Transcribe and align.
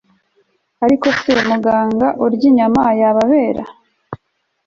Ariko 0.85 1.07
se 1.19 1.31
muganga 1.49 2.07
urya 2.23 2.45
inyama 2.49 2.81
yababera 3.01 3.63